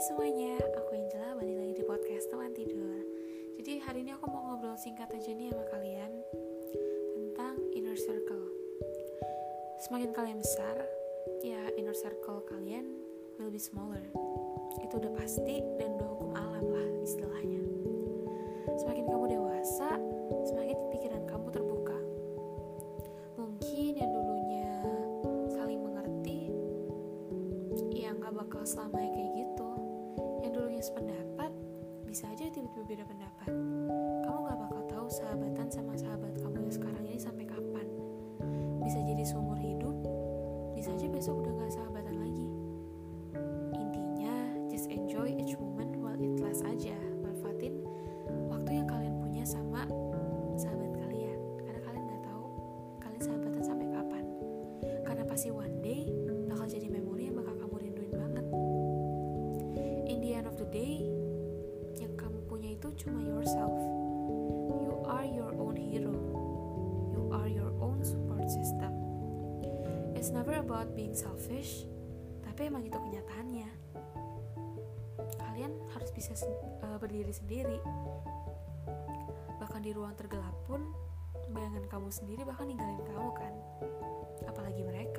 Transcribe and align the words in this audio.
Semuanya, 0.00 0.56
aku 0.80 0.96
Angela 0.96 1.36
balik 1.36 1.60
lagi 1.60 1.74
di 1.76 1.84
podcast 1.84 2.32
teman 2.32 2.56
tidur. 2.56 3.04
Jadi 3.60 3.84
hari 3.84 4.00
ini 4.00 4.16
aku 4.16 4.32
mau 4.32 4.48
ngobrol 4.48 4.72
singkat 4.80 5.12
aja 5.12 5.28
nih 5.28 5.52
sama 5.52 5.68
kalian 5.68 6.08
Tentang 7.12 7.60
inner 7.76 8.00
circle. 8.00 8.48
Semakin 9.84 10.16
kalian 10.16 10.40
besar, 10.40 10.88
ya 11.44 11.68
inner 11.76 11.92
circle 11.92 12.40
kalian 12.48 12.96
will 13.36 13.52
be 13.52 13.60
smaller. 13.60 14.00
Itu 14.80 14.96
udah 15.04 15.12
pasti 15.20 15.60
dan 15.76 16.00
udah 16.00 16.08
hukum 16.16 16.32
alam 16.32 16.64
lah 16.64 16.88
istilahnya. 17.04 17.60
Semakin 18.80 19.04
kamu 19.04 19.36
dewasa, 19.36 20.00
semakin 20.48 20.80
pikiran 20.96 21.28
kamu 21.28 21.52
terbuka. 21.52 21.98
Mungkin 23.36 24.00
yang 24.00 24.08
dulunya 24.16 24.72
saling 25.52 25.84
mengerti 25.84 26.48
Ya 27.92 28.16
nggak 28.16 28.32
bakal 28.32 28.64
selamanya 28.64 29.12
kayak 29.12 29.30
gitu. 29.44 29.69
Aja 32.80 32.88
tiba-tiba 32.88 33.04
beda 33.04 33.12
pendapat. 33.12 33.52
Kamu 34.24 34.38
gak 34.48 34.56
bakal 34.56 34.82
tahu 34.88 35.06
sahabatan 35.12 35.68
sama 35.68 35.92
sahabat 36.00 36.32
kamu 36.40 36.64
yang 36.64 36.72
sekarang 36.72 37.04
ini 37.04 37.20
sampai 37.20 37.44
kapan. 37.44 37.86
Bisa 38.80 38.98
jadi 39.04 39.20
seumur 39.20 39.60
hidup, 39.60 39.92
bisa 40.72 40.88
aja 40.96 41.04
besok 41.12 41.44
udah 41.44 41.52
gak 41.60 41.76
sahabatan 41.76 42.16
lagi. 42.16 42.48
Intinya, 43.76 44.32
just 44.72 44.88
enjoy 44.88 45.28
each 45.28 45.60
moment 45.60 45.92
while 46.00 46.16
it 46.16 46.40
lasts 46.40 46.64
aja. 46.64 46.96
Manfaatin 47.20 47.84
waktu 48.48 48.80
yang 48.80 48.88
kalian 48.88 49.14
punya 49.20 49.44
sama 49.44 49.84
sahabat 50.56 50.96
kalian. 51.04 51.36
Karena 51.60 51.80
kalian 51.84 52.04
gak 52.08 52.22
tahu 52.32 52.44
kalian 52.96 53.20
sahabatan 53.20 53.60
sampai 53.60 53.86
kapan. 53.92 54.24
Karena 55.04 55.24
pasti 55.28 55.52
one 55.52 55.69
cuma 63.00 63.24
yourself. 63.24 63.72
You 64.84 65.00
are 65.08 65.24
your 65.24 65.56
own 65.56 65.72
hero. 65.72 66.12
You 67.08 67.32
are 67.32 67.48
your 67.48 67.72
own 67.80 68.04
support 68.04 68.44
system. 68.52 68.92
It's 70.12 70.28
never 70.28 70.60
about 70.60 70.92
being 70.92 71.16
selfish, 71.16 71.88
tapi 72.44 72.68
emang 72.68 72.84
itu 72.84 73.00
kenyataannya. 73.00 73.70
Kalian 75.40 75.72
harus 75.96 76.12
bisa 76.12 76.36
sen- 76.36 76.52
eh, 76.84 76.98
berdiri 77.00 77.32
sendiri. 77.32 77.80
Bahkan 79.56 79.80
di 79.80 79.96
ruang 79.96 80.12
tergelap 80.20 80.52
pun, 80.68 80.92
bayangan 81.56 81.88
kamu 81.88 82.12
sendiri 82.12 82.44
bahkan 82.44 82.68
ninggalin 82.68 83.00
kamu 83.00 83.30
kan. 83.32 83.54
Apalagi 84.44 84.84
mereka. 84.84 85.09